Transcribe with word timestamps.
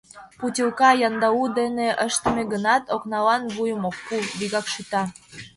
Путилка, 0.39 0.89
яндау 1.07 1.43
дене 1.59 1.87
ыштыме 2.05 2.43
гынат, 2.53 2.83
окналан 2.95 3.41
вуйым 3.53 3.81
ок 3.89 3.97
пу, 4.05 4.15
вигак 4.39 4.65
шӱта. 4.73 5.03